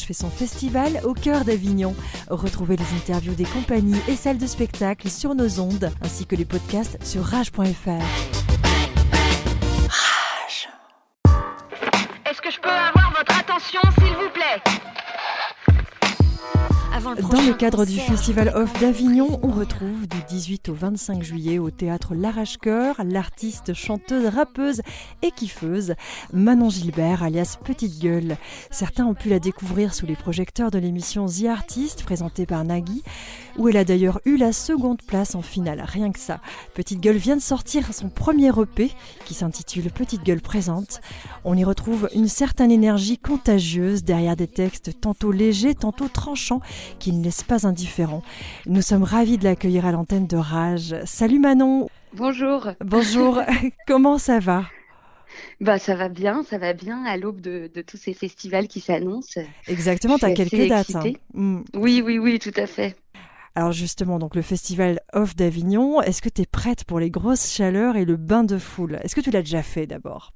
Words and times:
Fait 0.00 0.14
son 0.14 0.30
festival 0.30 1.00
au 1.04 1.12
cœur 1.12 1.44
d'Avignon. 1.44 1.94
Retrouvez 2.30 2.76
les 2.76 2.96
interviews 2.96 3.34
des 3.34 3.44
compagnies 3.44 4.00
et 4.08 4.16
salles 4.16 4.38
de 4.38 4.46
spectacle 4.46 5.10
sur 5.10 5.34
nos 5.34 5.60
ondes, 5.60 5.90
ainsi 6.00 6.24
que 6.24 6.34
les 6.34 6.46
podcasts 6.46 6.96
sur 7.04 7.22
rage.fr. 7.22 7.60
Rage. 9.90 10.68
Est-ce 12.24 12.40
que 12.40 12.50
je 12.50 12.58
peux 12.58 12.70
avoir 12.70 13.12
votre 13.18 13.38
attention, 13.38 13.80
dans 17.00 17.40
le 17.40 17.54
cadre 17.54 17.86
du 17.86 17.98
Festival 17.98 18.52
Off 18.54 18.78
d'Avignon, 18.78 19.40
on 19.42 19.50
retrouve 19.50 20.06
du 20.06 20.18
18 20.28 20.68
au 20.68 20.74
25 20.74 21.22
juillet 21.22 21.58
au 21.58 21.70
théâtre 21.70 22.14
L'Arrache-Cœur 22.14 22.96
l'artiste, 23.04 23.72
chanteuse, 23.72 24.26
rappeuse 24.26 24.82
et 25.22 25.30
kiffeuse 25.30 25.94
Manon 26.34 26.68
Gilbert, 26.68 27.22
alias 27.22 27.56
Petite 27.64 27.98
Gueule. 27.98 28.36
Certains 28.70 29.06
ont 29.06 29.14
pu 29.14 29.30
la 29.30 29.38
découvrir 29.38 29.94
sous 29.94 30.04
les 30.04 30.16
projecteurs 30.16 30.70
de 30.70 30.78
l'émission 30.78 31.26
The 31.26 31.46
Artist, 31.46 32.04
présentée 32.04 32.44
par 32.44 32.62
Nagui, 32.62 33.02
où 33.58 33.68
elle 33.68 33.76
a 33.76 33.84
d'ailleurs 33.84 34.20
eu 34.24 34.36
la 34.36 34.52
seconde 34.52 35.02
place 35.02 35.34
en 35.34 35.42
finale, 35.42 35.84
rien 35.86 36.12
que 36.12 36.18
ça. 36.18 36.40
Petite 36.74 37.00
Gueule 37.00 37.16
vient 37.16 37.36
de 37.36 37.42
sortir 37.42 37.92
son 37.92 38.08
premier 38.08 38.48
EP 38.48 38.90
qui 39.24 39.34
s'intitule 39.34 39.90
Petite 39.90 40.22
Gueule 40.22 40.40
présente. 40.40 41.00
On 41.44 41.56
y 41.56 41.64
retrouve 41.64 42.08
une 42.14 42.28
certaine 42.28 42.70
énergie 42.70 43.18
contagieuse 43.18 44.04
derrière 44.04 44.36
des 44.36 44.48
textes 44.48 45.00
tantôt 45.00 45.32
légers, 45.32 45.74
tantôt 45.74 46.08
tranchants 46.08 46.60
qui 46.98 47.12
ne 47.12 47.22
laisse 47.22 47.42
pas 47.42 47.66
indifférent. 47.66 48.22
Nous 48.66 48.82
sommes 48.82 49.04
ravis 49.04 49.38
de 49.38 49.44
l'accueillir 49.44 49.86
à 49.86 49.92
l'antenne 49.92 50.26
de 50.26 50.36
Rage. 50.36 50.94
Salut 51.04 51.38
Manon 51.38 51.88
Bonjour 52.14 52.68
Bonjour, 52.84 53.40
comment 53.86 54.18
ça 54.18 54.38
va? 54.38 54.64
Bah, 55.60 55.78
ça 55.78 55.94
va 55.94 56.08
bien, 56.08 56.42
ça 56.42 56.58
va 56.58 56.72
bien 56.72 57.04
à 57.04 57.16
l'aube 57.16 57.40
de, 57.40 57.70
tous 57.86 57.96
ces 57.96 58.14
festivals 58.14 58.68
qui 58.68 58.80
s'annoncent. 58.80 59.40
Exactement, 59.66 60.18
tu 60.18 60.24
as 60.24 60.32
quelques 60.32 60.68
dates. 60.68 60.94
Hein. 60.94 61.12
Mm. 61.34 61.62
Oui, 61.74 62.02
oui, 62.04 62.18
oui, 62.18 62.38
tout 62.38 62.52
à 62.56 62.66
fait. 62.66 62.96
Alors 63.54 63.72
justement, 63.72 64.18
donc 64.18 64.34
le 64.34 64.42
festival 64.42 65.00
Off 65.12 65.36
d'Avignon, 65.36 66.00
est-ce 66.00 66.22
que 66.22 66.30
tu 66.30 66.42
es 66.42 66.46
prête 66.46 66.84
pour 66.84 66.98
les 66.98 67.10
grosses 67.10 67.52
chaleurs 67.52 67.96
et 67.96 68.06
le 68.06 68.16
bain 68.16 68.44
de 68.44 68.56
foule? 68.56 68.98
Est-ce 69.02 69.14
que 69.14 69.20
tu 69.20 69.30
l'as 69.30 69.42
déjà 69.42 69.62
fait 69.62 69.86
d'abord? 69.86 70.32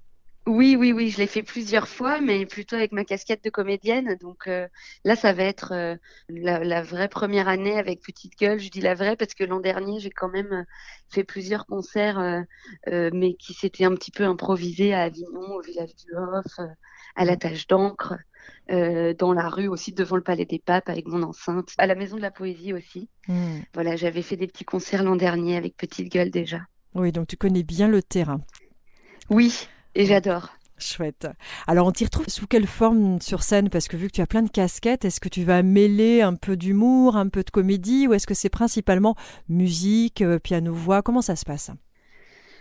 Oui, 0.47 0.77
oui, 0.79 0.93
oui, 0.93 1.11
je 1.11 1.19
l'ai 1.19 1.27
fait 1.27 1.43
plusieurs 1.43 1.89
fois, 1.89 2.21
mais 2.21 2.47
plutôt 2.47 2.77
avec 2.77 2.93
ma 2.93 3.05
casquette 3.05 3.43
de 3.43 3.51
comédienne. 3.51 4.17
Donc 4.21 4.47
euh, 4.47 4.69
là, 5.05 5.17
ça 5.17 5.33
va 5.33 5.43
être 5.43 5.73
euh, 5.73 5.97
la, 6.29 6.83
vraie 6.83 7.09
première 7.09 7.49
année 7.49 7.77
avec 7.77 8.01
Petite 8.01 8.39
Gueule. 8.39 8.61
Je 8.61 8.71
dis 8.71 8.81
la 8.81 8.95
vraie 8.95 9.17
parce 9.17 9.35
que 9.35 9.43
l'an 9.43 9.59
dernier, 9.59 9.99
j'ai 9.99 10.11
quand 10.11 10.29
même 10.29 10.53
euh, 10.53 10.63
fait 11.09 11.25
plusieurs 11.25 11.67
concerts, 11.67 12.45
mais 12.87 13.35
qui 13.35 13.55
s'étaient 13.55 13.85
un 13.85 13.95
petit 13.95 14.13
peu 14.13 14.25
improvisés 14.25 14.95
à 14.95 15.03
Avignon, 15.03 15.55
au 15.57 15.63
village 15.63 15.97
du 15.97 16.15
Hof, 16.15 16.61
à 17.17 17.25
la 17.25 17.37
tâche 17.37 17.67
d'encre, 17.67 18.15
dans 18.69 19.33
la 19.33 19.49
rue 19.49 19.69
aussi, 19.69 19.93
devant 19.93 20.17
le 20.17 20.23
Palais 20.23 20.45
des 20.45 20.59
Papes 20.59 20.89
avec 20.89 21.07
mon 21.07 21.23
enceinte, 21.23 21.71
à 21.79 21.87
la 21.87 21.95
Maison 21.95 22.17
de 22.17 22.23
la 22.23 22.31
Poésie 22.31 22.73
aussi. 22.73 23.09
Hmm. 23.29 23.61
Voilà, 23.75 23.97
j'avais 23.97 24.23
fait 24.23 24.37
des 24.37 24.47
petits 24.47 24.65
concerts 24.65 25.03
l'an 25.03 25.17
dernier 25.17 25.57
avec 25.57 25.77
Petite 25.77 26.11
Gueule 26.13 26.31
déjà. 26.31 26.61
Oui, 26.95 27.13
donc 27.13 27.29
tu 27.29 27.37
connais 27.37 27.63
bien 27.63 27.89
le 27.89 28.03
terrain. 28.03 28.41
Oui, 29.31 29.69
et 29.95 30.07
j'adore. 30.07 30.51
Chouette. 30.79 31.27
Alors 31.67 31.87
on 31.87 31.93
t'y 31.93 32.05
retrouve 32.05 32.29
sous 32.29 32.47
quelle 32.47 32.67
forme 32.67 33.19
sur 33.23 33.43
scène? 33.43 33.71
Parce 33.71 33.89
que 33.89 33.97
vu 33.97 34.09
que 34.09 34.13
tu 34.13 34.21
as 34.21 34.27
plein 34.27 34.43
de 34.43 34.51
casquettes, 34.51 35.07
est-ce 35.07 35.21
que 35.21 35.31
tu 35.31 35.43
vas 35.43 35.63
mêler 35.63 36.21
un 36.21 36.35
peu 36.35 36.57
d'humour, 36.57 37.17
un 37.17 37.29
peu 37.29 37.43
de 37.43 37.51
comédie, 37.51 38.07
ou 38.07 38.13
est-ce 38.13 38.27
que 38.27 38.35
c'est 38.35 38.51
principalement 38.51 39.15
musique, 39.49 40.21
euh, 40.21 40.39
piano-voix? 40.39 41.01
Comment 41.01 41.23
ça 41.23 41.35
se 41.35 41.45
passe? 41.45 41.71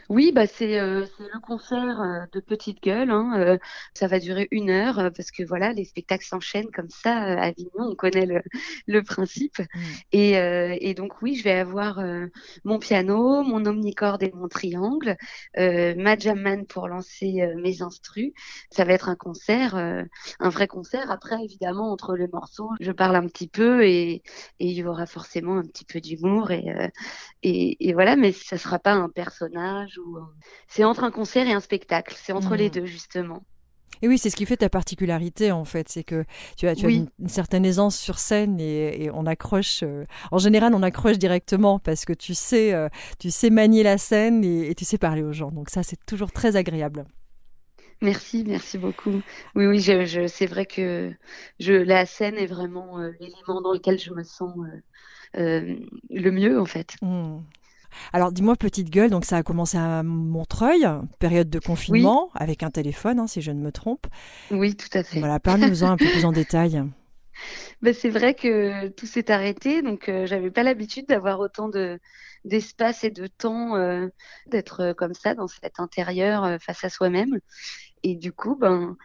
Oui, 0.09 0.31
bah 0.31 0.45
c'est 0.45 0.79
euh, 0.79 1.05
le 1.19 1.39
concert 1.39 2.01
euh, 2.01 2.25
de 2.31 2.39
Petite 2.39 2.81
Gueule. 2.81 3.09
Hein, 3.09 3.33
euh, 3.39 3.57
ça 3.93 4.07
va 4.07 4.19
durer 4.19 4.47
une 4.51 4.69
heure 4.69 5.11
parce 5.15 5.31
que 5.31 5.43
voilà, 5.43 5.73
les 5.73 5.85
spectacles 5.85 6.25
s'enchaînent 6.25 6.71
comme 6.71 6.89
ça 6.89 7.15
à 7.15 7.45
Avignon. 7.45 7.71
On 7.77 7.95
connaît 7.95 8.25
le, 8.25 8.41
le 8.87 9.03
principe. 9.03 9.59
Mmh. 9.59 9.79
Et, 10.11 10.89
et, 10.89 10.93
donc 10.93 11.21
oui, 11.21 11.35
je 11.35 11.43
vais 11.43 11.53
avoir 11.53 12.01
mon 12.63 12.79
piano, 12.79 13.43
mon 13.43 13.65
omnicorde 13.65 14.23
et 14.23 14.31
mon 14.33 14.47
triangle, 14.47 15.17
ma 15.57 16.17
jamman 16.17 16.65
pour 16.65 16.87
lancer 16.87 17.53
mes 17.57 17.81
instrus. 17.81 18.31
Ça 18.71 18.85
va 18.85 18.93
être 18.93 19.09
un 19.09 19.15
concert, 19.15 19.75
un 19.75 20.49
vrai 20.49 20.67
concert. 20.67 21.09
Après, 21.11 21.43
évidemment, 21.43 21.91
entre 21.91 22.15
les 22.15 22.27
morceaux, 22.27 22.69
je 22.79 22.91
parle 22.91 23.15
un 23.15 23.27
petit 23.27 23.47
peu 23.47 23.85
et, 23.85 24.15
et 24.15 24.23
il 24.59 24.73
y 24.73 24.83
aura 24.83 25.05
forcément 25.05 25.57
un 25.57 25.63
petit 25.63 25.85
peu 25.85 26.01
d'humour 26.01 26.51
et, 26.51 26.65
et, 27.43 27.89
et 27.89 27.93
voilà, 27.93 28.15
mais 28.15 28.31
ça 28.31 28.57
sera 28.57 28.79
pas 28.79 28.93
un 28.93 29.09
personnage 29.09 29.94
euh, 30.01 30.21
c'est 30.67 30.83
entre 30.83 31.03
un 31.03 31.11
concert 31.11 31.47
et 31.47 31.53
un 31.53 31.59
spectacle. 31.59 32.15
C'est 32.17 32.33
entre 32.33 32.55
les 32.55 32.67
hmm. 32.67 32.73
deux, 32.73 32.85
justement. 32.85 33.43
Et 34.01 34.07
oui, 34.07 34.17
c'est 34.17 34.29
ce 34.29 34.35
qui 34.35 34.45
fait 34.45 34.57
ta 34.57 34.69
particularité 34.69 35.51
en 35.51 35.65
fait, 35.65 35.87
c'est 35.89 36.03
que 36.03 36.25
tu 36.57 36.67
as, 36.67 36.73
une, 36.73 37.07
certaine 37.27 37.65
aisance 37.65 37.97
sur 37.97 38.19
scène 38.19 38.59
et, 38.59 39.09
on 39.13 39.25
accroche. 39.25 39.83
Euh, 39.83 40.03
en 40.31 40.37
général, 40.37 40.75
on 40.75 40.83
accroche 40.83 41.17
directement 41.17 41.79
parce 41.79 42.05
que 42.05 42.13
tu 42.13 42.33
sais, 42.33 42.73
euh, 42.73 42.89
tu 43.19 43.31
sais 43.31 43.49
manier 43.49 43.83
la 43.83 43.97
scène 43.97 44.43
et, 44.43 44.75
tu 44.75 44.85
sais 44.85 44.97
parler 44.97 45.23
aux 45.23 45.31
gens. 45.31 45.51
Donc 45.51 45.69
ça, 45.69 45.81
c'est 45.81 46.03
toujours 46.05 46.31
très 46.31 46.55
agréable. 46.55 47.05
Merci, 48.01 48.43
merci 48.45 48.77
beaucoup. 48.77 49.21
Oui, 49.55 49.65
oui, 49.65 49.79
je, 49.79 50.27
c'est 50.27 50.47
vrai 50.47 50.65
que 50.65 51.13
je, 51.59 51.71
la 51.71 52.05
scène 52.05 52.35
est 52.35 52.47
vraiment 52.47 52.99
l'élément 53.21 53.61
dans 53.61 53.71
lequel 53.71 53.97
je 53.97 54.11
me 54.11 54.23
sens 54.23 54.53
le 55.33 56.31
mieux 56.31 56.59
en 56.59 56.65
fait. 56.65 56.97
Hmm. 57.01 57.39
Alors 58.13 58.31
dis-moi, 58.31 58.55
petite 58.55 58.89
gueule, 58.89 59.09
donc 59.09 59.25
ça 59.25 59.37
a 59.37 59.43
commencé 59.43 59.77
à 59.77 60.03
Montreuil, 60.03 60.87
période 61.19 61.49
de 61.49 61.59
confinement, 61.59 62.29
avec 62.35 62.63
un 62.63 62.71
téléphone, 62.71 63.19
hein, 63.19 63.27
si 63.27 63.41
je 63.41 63.51
ne 63.51 63.59
me 63.59 63.71
trompe. 63.71 64.07
Oui, 64.51 64.75
tout 64.75 64.89
à 64.97 65.03
fait. 65.03 65.19
Voilà, 65.19 65.39
parle-nous-en 65.39 65.91
un 65.91 65.97
peu 65.97 66.05
plus 66.05 66.25
en 66.25 66.31
détail. 66.33 66.83
Ben, 67.81 67.93
c'est 67.93 68.09
vrai 68.09 68.33
que 68.33 68.87
tout 68.89 69.05
s'est 69.05 69.31
arrêté, 69.31 69.81
donc 69.81 70.09
euh, 70.09 70.25
j'avais 70.25 70.51
pas 70.51 70.63
l'habitude 70.63 71.07
d'avoir 71.07 71.39
autant 71.39 71.69
de 71.69 71.99
d'espace 72.45 73.03
et 73.03 73.09
de 73.09 73.27
temps 73.27 73.75
euh, 73.75 74.07
d'être 74.47 74.81
euh, 74.81 74.93
comme 74.93 75.13
ça 75.15 75.33
dans 75.33 75.47
cet 75.47 75.79
intérieur 75.79 76.57
face 76.61 76.83
à 76.83 76.89
soi-même. 76.89 77.39
Et 78.03 78.15
du 78.15 78.31
coup, 78.31 78.55
ben 78.55 78.95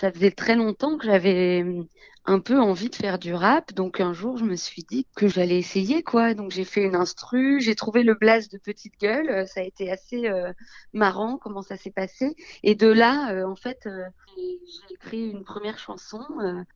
ça 0.00 0.12
faisait 0.12 0.30
très 0.30 0.56
longtemps 0.56 0.98
que 0.98 1.06
j'avais 1.06 1.64
un 2.26 2.40
peu 2.40 2.60
envie 2.60 2.90
de 2.90 2.94
faire 2.94 3.18
du 3.18 3.32
rap. 3.32 3.72
Donc 3.72 4.00
un 4.00 4.12
jour, 4.12 4.36
je 4.36 4.44
me 4.44 4.56
suis 4.56 4.82
dit 4.82 5.06
que 5.16 5.28
j'allais 5.28 5.58
essayer 5.58 6.02
quoi. 6.02 6.34
Donc 6.34 6.50
j'ai 6.50 6.64
fait 6.64 6.82
une 6.82 6.96
instru, 6.96 7.60
j'ai 7.60 7.74
trouvé 7.74 8.02
le 8.02 8.14
blast 8.14 8.52
de 8.52 8.58
Petite 8.58 8.94
Gueule. 9.00 9.30
Euh, 9.30 9.46
ça 9.46 9.60
a 9.60 9.62
été 9.62 9.90
assez 9.90 10.28
euh, 10.28 10.52
marrant 10.92 11.38
comment 11.38 11.62
ça 11.62 11.76
s'est 11.76 11.92
passé. 11.92 12.34
Et 12.64 12.74
de 12.74 12.88
là, 12.88 13.32
euh, 13.32 13.46
en 13.46 13.54
fait, 13.54 13.88
j'ai 14.36 14.94
écrit 14.94 15.30
une 15.30 15.44
première 15.44 15.78
chanson. 15.78 16.20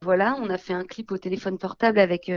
voilà, 0.02 0.36
on 0.40 0.48
a 0.48 0.56
fait 0.56 0.72
un 0.72 0.84
clip 0.84 1.10
au 1.10 1.18
téléphone 1.18 1.58
portable 1.58 1.98
avec 1.98 2.30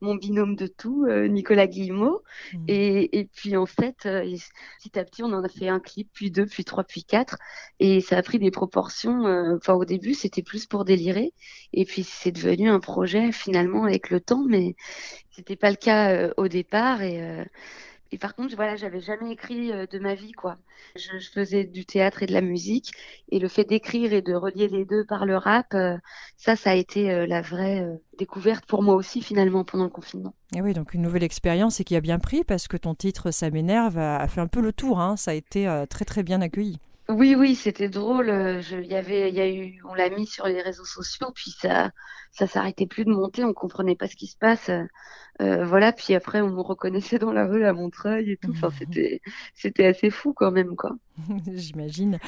mon 0.00 0.14
binôme 0.16 0.56
de 0.56 0.66
tout, 0.66 1.06
Nicolas 1.28 1.66
Guillemot. 1.66 2.22
Mmh. 2.52 2.64
Et, 2.68 3.18
et, 3.18 3.24
puis 3.26 3.56
en 3.56 3.66
fait, 3.66 3.98
petit 4.02 4.98
à 4.98 5.04
petit, 5.04 5.22
on 5.22 5.32
en 5.32 5.44
a 5.44 5.48
fait 5.48 5.68
un 5.68 5.78
clip, 5.78 6.08
puis 6.12 6.30
deux, 6.30 6.46
puis 6.46 6.64
trois, 6.64 6.84
puis 6.84 7.04
quatre. 7.04 7.38
Et 7.78 8.00
ça 8.00 8.16
a 8.16 8.22
pris 8.22 8.38
des 8.38 8.50
proportions. 8.50 9.24
Enfin, 9.56 9.74
au 9.74 9.84
début, 9.84 10.14
c'était 10.14 10.42
plus 10.42 10.66
pour 10.66 10.84
délirer. 10.84 11.32
Et 11.72 11.84
puis 11.84 12.02
c'est 12.02 12.32
devenu 12.32 12.45
devenu 12.46 12.70
un 12.70 12.80
projet 12.80 13.32
finalement 13.32 13.84
avec 13.84 14.10
le 14.10 14.20
temps, 14.20 14.44
mais 14.46 14.76
c'était 15.32 15.56
pas 15.56 15.70
le 15.70 15.76
cas 15.76 16.10
euh, 16.12 16.32
au 16.36 16.48
départ. 16.48 17.02
Et, 17.02 17.20
euh, 17.22 17.44
et 18.12 18.18
par 18.18 18.34
contre, 18.34 18.54
voilà, 18.54 18.76
j'avais 18.76 19.00
jamais 19.00 19.32
écrit 19.32 19.72
euh, 19.72 19.86
de 19.86 19.98
ma 19.98 20.14
vie, 20.14 20.32
quoi. 20.32 20.56
Je, 20.94 21.18
faisais 21.34 21.64
du 21.64 21.84
théâtre 21.84 22.22
et 22.22 22.26
de 22.26 22.32
la 22.32 22.40
musique, 22.40 22.92
et 23.30 23.38
le 23.38 23.48
fait 23.48 23.64
d'écrire 23.64 24.12
et 24.12 24.22
de 24.22 24.34
relier 24.34 24.68
les 24.68 24.84
deux 24.84 25.04
par 25.04 25.26
le 25.26 25.36
rap, 25.36 25.74
ça, 26.36 26.56
ça 26.56 26.70
a 26.70 26.74
été 26.74 27.26
la 27.26 27.42
vraie 27.42 27.84
découverte 28.16 28.64
pour 28.64 28.82
moi 28.82 28.94
aussi 28.94 29.20
finalement 29.20 29.64
pendant 29.64 29.84
le 29.84 29.90
confinement. 29.90 30.32
Et 30.54 30.62
oui, 30.62 30.72
donc 30.72 30.94
une 30.94 31.02
nouvelle 31.02 31.24
expérience 31.24 31.80
et 31.80 31.84
qui 31.84 31.96
a 31.96 32.00
bien 32.00 32.18
pris 32.18 32.44
parce 32.44 32.68
que 32.68 32.78
ton 32.78 32.94
titre 32.94 33.30
Ça 33.30 33.50
m'énerve 33.50 33.98
a, 33.98 34.26
fait 34.28 34.40
un 34.40 34.46
peu 34.46 34.60
le 34.60 34.72
tour. 34.72 35.00
Hein. 35.00 35.16
Ça 35.16 35.32
a 35.32 35.34
été 35.34 35.84
très 35.90 36.06
très 36.06 36.22
bien 36.22 36.40
accueilli. 36.40 36.78
Oui, 37.08 37.34
oui, 37.36 37.54
c'était 37.54 37.88
drôle. 37.88 38.28
Je, 38.60 38.80
y 38.80 38.94
avait, 38.94 39.28
il 39.28 39.34
y 39.34 39.40
a 39.40 39.48
eu, 39.48 39.80
on 39.88 39.94
l'a 39.94 40.08
mis 40.08 40.26
sur 40.26 40.46
les 40.46 40.62
réseaux 40.62 40.84
sociaux, 40.84 41.28
puis 41.34 41.50
ça, 41.50 41.90
ça 42.36 42.46
s'arrêtait 42.46 42.86
plus 42.86 43.04
de 43.04 43.10
monter. 43.10 43.44
On 43.44 43.54
comprenait 43.54 43.96
pas 43.96 44.08
ce 44.08 44.16
qui 44.16 44.26
se 44.26 44.36
passe. 44.36 44.70
Euh, 45.40 45.64
voilà. 45.64 45.92
Puis 45.92 46.14
après, 46.14 46.40
on 46.42 46.50
me 46.50 46.60
reconnaissait 46.60 47.18
dans 47.18 47.32
la 47.32 47.46
rue 47.46 47.64
à 47.64 47.72
Montreuil 47.72 48.32
et 48.32 48.36
tout. 48.36 48.50
Enfin, 48.50 48.68
c'était, 48.78 49.22
c'était 49.54 49.86
assez 49.86 50.10
fou 50.10 50.34
quand 50.34 50.50
même, 50.50 50.76
quoi. 50.76 50.92
J'imagine. 51.54 52.18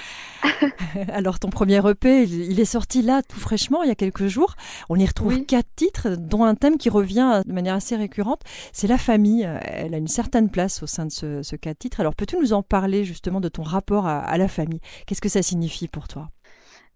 Alors, 1.09 1.39
ton 1.39 1.51
premier 1.51 1.87
EP, 1.87 2.25
il 2.25 2.59
est 2.59 2.65
sorti 2.65 3.03
là 3.03 3.23
tout 3.23 3.39
fraîchement, 3.39 3.83
il 3.83 3.89
y 3.89 3.93
a 3.93 3.95
quelques 3.95 4.29
jours. 4.29 4.55
On 4.89 4.97
y 4.97 5.07
retrouve 5.07 5.45
quatre 5.45 5.69
titres, 5.77 6.17
dont 6.17 6.45
un 6.45 6.55
thème 6.55 6.79
qui 6.79 6.89
revient 6.89 7.43
de 7.45 7.53
manière 7.53 7.75
assez 7.75 7.97
récurrente. 7.97 8.41
C'est 8.73 8.89
la 8.89 8.99
famille. 8.99 9.49
Elle 9.63 9.95
a 9.95 9.99
une 9.99 10.09
certaine 10.09 10.51
place 10.51 10.83
au 10.83 10.87
sein 10.87 11.05
de 11.05 11.13
ce, 11.13 11.43
ce 11.43 11.57
quatre 11.57 11.79
titres. 11.79 12.01
Alors, 12.01 12.15
peux-tu 12.15 12.39
nous 12.39 12.55
en 12.55 12.63
parler 12.63 13.05
justement 13.05 13.41
de 13.41 13.49
ton 13.49 13.63
rapport 13.63 14.07
à, 14.07 14.39
la 14.39 14.49
famille? 14.49 14.81
Qu'est-ce 15.07 15.21
que 15.21 15.29
ça 15.29 15.43
signifie 15.43 15.89
pour 15.89 16.09
toi? 16.09 16.31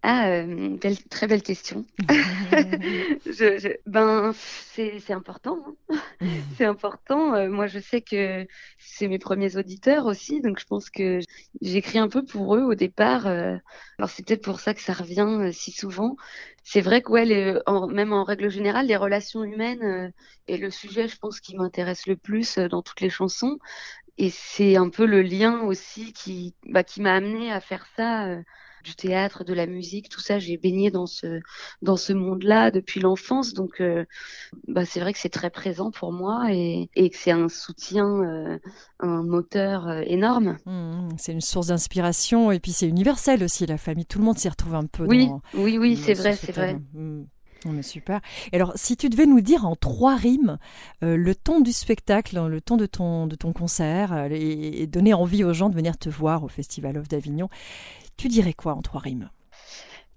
Ah, 0.05 0.27
euh, 0.27 0.77
belle, 0.77 1.01
très 1.05 1.27
belle 1.27 1.41
question. 1.41 1.85
je, 3.25 3.57
je, 3.57 3.69
ben, 3.85 4.33
c'est 4.35 5.11
important. 5.11 5.77
Hein. 5.89 5.95
c'est 6.57 6.65
important. 6.65 7.33
Euh, 7.35 7.49
moi, 7.49 7.67
je 7.67 7.79
sais 7.79 8.01
que 8.01 8.45
c'est 8.77 9.07
mes 9.07 9.17
premiers 9.17 9.55
auditeurs 9.55 10.05
aussi, 10.05 10.41
donc 10.41 10.59
je 10.59 10.65
pense 10.65 10.89
que 10.89 11.21
j'écris 11.61 11.99
un 11.99 12.09
peu 12.09 12.25
pour 12.25 12.55
eux 12.57 12.63
au 12.63 12.75
départ. 12.75 13.27
Euh. 13.27 13.55
alors, 13.97 14.09
c'est 14.09 14.27
peut-être 14.27 14.43
pour 14.43 14.59
ça 14.59 14.73
que 14.73 14.81
ça 14.81 14.91
revient 14.91 15.51
si 15.53 15.71
souvent. 15.71 16.17
C'est 16.65 16.81
vrai 16.81 17.01
que, 17.01 17.09
ouais, 17.09 17.23
les, 17.23 17.57
en, 17.65 17.87
même 17.87 18.11
en 18.11 18.25
règle 18.25 18.49
générale, 18.49 18.87
les 18.87 18.97
relations 18.97 19.45
humaines 19.45 20.11
est 20.49 20.57
le 20.57 20.69
sujet, 20.69 21.07
je 21.07 21.15
pense, 21.17 21.39
qui 21.39 21.55
m'intéresse 21.55 22.07
le 22.07 22.17
plus 22.17 22.57
dans 22.57 22.81
toutes 22.81 22.99
les 22.99 23.09
chansons. 23.09 23.57
Et 24.17 24.29
c'est 24.29 24.75
un 24.75 24.89
peu 24.89 25.05
le 25.05 25.21
lien 25.21 25.61
aussi 25.61 26.11
qui, 26.11 26.55
bah, 26.67 26.83
qui 26.83 27.01
m'a 27.01 27.15
amené 27.15 27.53
à 27.53 27.61
faire 27.61 27.87
ça 27.95 28.27
du 28.83 28.95
théâtre, 28.95 29.43
de 29.43 29.53
la 29.53 29.65
musique, 29.65 30.09
tout 30.09 30.19
ça, 30.19 30.39
j'ai 30.39 30.57
baigné 30.57 30.91
dans 30.91 31.05
ce 31.05 31.39
dans 31.81 31.97
ce 31.97 32.13
monde-là 32.13 32.71
depuis 32.71 32.99
l'enfance, 32.99 33.53
donc 33.53 33.81
euh, 33.81 34.05
bah, 34.67 34.85
c'est 34.85 34.99
vrai 34.99 35.13
que 35.13 35.19
c'est 35.19 35.29
très 35.29 35.49
présent 35.49 35.91
pour 35.91 36.11
moi 36.11 36.47
et, 36.51 36.89
et 36.95 37.09
que 37.09 37.17
c'est 37.17 37.31
un 37.31 37.49
soutien, 37.49 38.05
euh, 38.05 38.59
un 38.99 39.23
moteur 39.23 39.87
euh, 39.87 40.01
énorme. 40.05 40.57
Mmh, 40.65 40.71
mmh. 40.71 41.09
c'est 41.17 41.31
une 41.31 41.41
source 41.41 41.67
d'inspiration 41.67 42.51
et 42.51 42.59
puis 42.59 42.71
c'est 42.71 42.87
universel 42.87 43.43
aussi, 43.43 43.65
la 43.65 43.77
famille, 43.77 44.05
tout 44.05 44.19
le 44.19 44.25
monde 44.25 44.37
s'y 44.37 44.49
retrouve 44.49 44.75
un 44.75 44.85
peu. 44.85 45.05
Oui, 45.05 45.29
oui, 45.53 45.77
oui, 45.77 45.95
c'est 45.95 46.13
vrai, 46.13 46.35
c'est 46.35 46.51
vrai. 46.51 46.77
Mmh. 46.93 47.23
Alors, 48.53 48.73
si 48.75 48.97
tu 48.97 49.09
devais 49.09 49.25
nous 49.25 49.41
dire 49.41 49.65
en 49.65 49.75
trois 49.75 50.15
rimes 50.15 50.57
le 51.01 51.33
ton 51.33 51.61
du 51.61 51.71
spectacle, 51.71 52.39
le 52.47 52.61
ton 52.61 52.77
de 52.77 52.85
ton, 52.85 53.27
de 53.27 53.35
ton 53.35 53.53
concert, 53.53 54.27
et, 54.31 54.81
et, 54.81 54.87
donner 54.87 55.13
envie 55.13 55.43
aux 55.43 55.53
gens 55.53 55.69
de 55.69 55.75
venir 55.75 55.97
te 55.97 56.09
voir 56.09 56.43
au 56.43 56.47
Festival 56.47 56.97
of 56.97 57.07
d'Avignon, 57.07 57.49
tu 58.17 58.27
dirais 58.27 58.53
quoi 58.53 58.73
en 58.73 58.81
trois 58.81 59.01
rimes? 59.01 59.29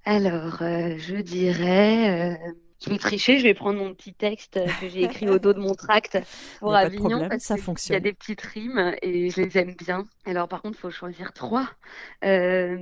Alors, 0.05 0.63
euh, 0.63 0.97
je 0.99 1.17
dirais. 1.17 2.39
Euh, 2.77 2.85
je 2.85 2.91
vais 2.91 2.99
tricher, 2.99 3.39
je 3.39 3.45
vais 3.45 3.55
prendre 3.55 3.79
mon 3.79 3.95
petit 3.95 4.15
texte 4.15 4.61
que 4.81 4.89
j'ai 4.89 5.05
écrit 5.05 5.29
au 5.29 5.39
dos 5.39 5.53
de 5.53 5.61
mon 5.61 5.75
tract 5.75 6.19
pour 6.61 6.75
Avignon. 6.75 7.29
parce 7.29 7.45
ça 7.45 7.57
fonctionne. 7.57 7.95
Il 7.95 7.99
y 7.99 8.09
a 8.09 8.11
des 8.11 8.13
petites 8.13 8.41
rimes 8.41 8.95
et 9.03 9.31
je 9.31 9.41
les 9.41 9.59
aime 9.59 9.75
bien. 9.75 10.05
Alors, 10.25 10.49
par 10.49 10.63
contre, 10.63 10.77
il 10.79 10.81
faut 10.81 10.91
choisir 10.91 11.33
trois. 11.33 11.69
Euh, 12.25 12.77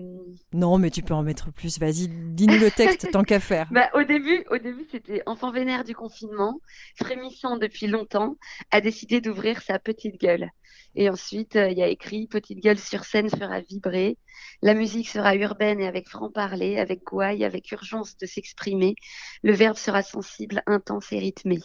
non, 0.52 0.78
mais 0.78 0.90
tu 0.90 1.02
peux 1.02 1.14
en 1.14 1.22
mettre 1.22 1.52
plus. 1.52 1.78
Vas-y, 1.78 2.08
dis-nous 2.08 2.58
le 2.58 2.70
texte, 2.70 3.10
tant 3.12 3.22
qu'à 3.22 3.40
faire. 3.40 3.68
Bah, 3.70 3.90
au 3.94 4.02
début, 4.02 4.44
au 4.50 4.58
début 4.58 4.86
c'était 4.90 5.22
enfant 5.26 5.52
vénère 5.52 5.84
du 5.84 5.94
confinement, 5.94 6.60
frémissant 6.96 7.56
depuis 7.56 7.86
longtemps, 7.86 8.36
a 8.70 8.80
décidé 8.80 9.20
d'ouvrir 9.20 9.62
sa 9.62 9.78
petite 9.78 10.20
gueule. 10.20 10.50
Et 10.96 11.08
ensuite, 11.10 11.56
euh, 11.56 11.70
il 11.70 11.78
y 11.78 11.82
a 11.82 11.88
écrit 11.88 12.26
Petite 12.28 12.62
gueule 12.62 12.78
sur 12.78 13.04
scène 13.04 13.28
fera 13.28 13.60
vibrer. 13.60 14.16
La 14.62 14.74
musique 14.74 15.08
sera 15.08 15.34
urbaine 15.36 15.80
et 15.80 15.86
avec 15.86 16.08
franc-parler, 16.08 16.78
avec 16.78 17.02
gouaille, 17.04 17.44
avec 17.44 17.70
urgence 17.72 18.16
de 18.16 18.26
s'exprimer. 18.26 18.94
Le 19.42 19.52
verbe 19.52 19.76
sera 19.76 20.02
sensible, 20.02 20.62
intense 20.66 21.12
et 21.12 21.18
rythmé. 21.18 21.60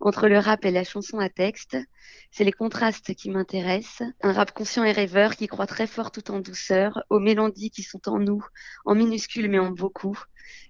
Entre 0.00 0.28
le 0.28 0.38
rap 0.38 0.64
et 0.64 0.70
la 0.70 0.84
chanson 0.84 1.18
à 1.18 1.28
texte, 1.28 1.76
c'est 2.30 2.44
les 2.44 2.52
contrastes 2.52 3.14
qui 3.14 3.30
m'intéressent. 3.30 4.08
Un 4.22 4.32
rap 4.32 4.52
conscient 4.52 4.84
et 4.84 4.92
rêveur 4.92 5.36
qui 5.36 5.46
croit 5.46 5.66
très 5.66 5.86
fort 5.86 6.10
tout 6.10 6.30
en 6.30 6.40
douceur, 6.40 7.02
aux 7.10 7.20
mélodies 7.20 7.70
qui 7.70 7.82
sont 7.82 8.08
en 8.08 8.18
nous, 8.18 8.44
en 8.84 8.94
minuscules 8.94 9.48
mais 9.48 9.58
en 9.58 9.70
beaucoup. 9.70 10.18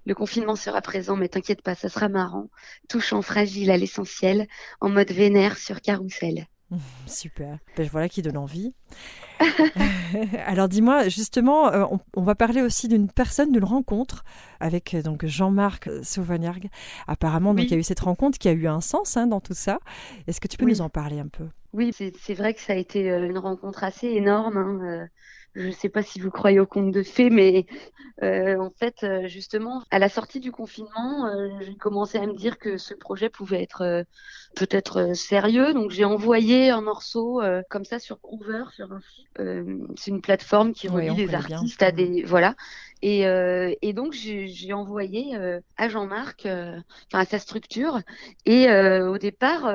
Le 0.07 0.15
confinement 0.15 0.57
sera 0.57 0.81
présent, 0.81 1.17
mais 1.17 1.29
t'inquiète 1.29 1.63
pas, 1.63 1.75
ça 1.75 1.89
sera 1.89 2.09
marrant. 2.09 2.51
Touchant, 2.89 3.23
fragile 3.23 3.71
à 3.71 3.77
l'essentiel, 3.77 4.47
en 4.81 4.89
mode 4.89 5.11
vénère 5.11 5.59
sur 5.59 5.81
carrousel. 5.81 6.47
Super. 7.07 7.59
Ben, 7.77 7.89
voilà 7.91 8.09
qui 8.09 8.23
donne 8.23 8.37
envie. 8.37 8.73
Alors 10.47 10.69
dis-moi, 10.69 11.09
justement, 11.09 11.73
euh, 11.73 11.85
on, 12.15 12.23
va 12.23 12.35
parler 12.35 12.63
aussi 12.63 12.89
d'une 12.89 13.11
personne, 13.11 13.53
d'une 13.53 13.65
rencontre 13.65 14.25
avec 14.61 14.95
euh, 14.95 15.03
donc 15.03 15.27
Jean-Marc 15.27 15.89
Sauvagnargues. 16.03 16.69
Apparemment, 17.07 17.55
donc, 17.55 17.65
il 17.65 17.71
y 17.71 17.75
a 17.75 17.79
eu 17.79 17.83
cette 17.83 18.01
rencontre 18.01 18.39
qui 18.39 18.49
a 18.49 18.53
eu 18.53 18.67
un 18.67 18.81
sens 18.81 19.17
hein, 19.17 19.27
dans 19.27 19.41
tout 19.41 19.55
ça. 19.55 19.79
Est-ce 20.27 20.41
que 20.41 20.49
tu 20.49 20.57
peux 20.57 20.67
nous 20.67 20.81
en 20.81 20.89
parler 20.89 21.19
un 21.19 21.29
peu? 21.29 21.49
Oui, 21.73 21.93
c'est 21.93 22.35
vrai 22.35 22.55
que 22.55 22.61
ça 22.61 22.73
a 22.73 22.77
été 22.77 23.11
euh, 23.11 23.27
une 23.27 23.39
rencontre 23.39 23.85
assez 23.85 24.09
énorme. 24.09 24.57
Hein, 24.57 25.09
je 25.55 25.67
ne 25.67 25.73
sais 25.73 25.89
pas 25.89 26.03
si 26.03 26.21
vous 26.21 26.31
croyez 26.31 26.61
au 26.61 26.67
conte 26.67 26.93
de 26.93 27.03
fées, 27.03 27.31
mais 27.31 27.67
euh, 28.23 28.57
en 28.59 28.71
fait, 28.71 29.03
euh, 29.03 29.27
justement, 29.27 29.83
à 29.91 29.99
la 29.99 30.09
sortie 30.09 30.39
du 30.39 30.53
confinement, 30.53 31.27
euh, 31.27 31.49
j'ai 31.61 31.75
commencé 31.75 32.19
à 32.19 32.27
me 32.27 32.35
dire 32.35 32.59
que 32.59 32.79
ce 32.79 32.95
projet 32.95 33.29
pouvait 33.31 33.63
être 33.63 34.05
peut-être 34.55 35.15
sérieux. 35.17 35.75
Donc, 35.75 35.91
j'ai 35.91 36.05
envoyé 36.05 36.71
un 36.71 36.83
morceau 36.83 37.43
comme 37.69 37.85
ça 37.85 37.99
sur 37.99 38.19
Groover, 38.21 38.65
sur 38.75 38.93
un 38.93 39.01
site. 39.01 39.29
c'est 39.97 40.11
une 40.11 40.21
plateforme 40.21 40.73
qui 40.73 40.89
relie 40.89 41.15
les 41.15 41.35
artistes 41.35 41.83
à 41.83 41.91
des 41.91 42.23
voilà. 42.25 42.55
Et, 43.03 43.23
et 43.83 43.93
donc, 43.93 44.13
j'ai 44.13 44.73
envoyé 44.73 45.37
à 45.77 45.89
Jean-Marc, 45.89 46.47
enfin 46.47 47.21
à 47.21 47.25
sa 47.25 47.39
structure. 47.39 48.01
Et 48.47 48.71
au 48.71 49.19
départ 49.19 49.73